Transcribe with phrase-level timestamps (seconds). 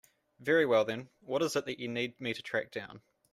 [0.39, 3.03] Very well then, what is it that you need me to track down?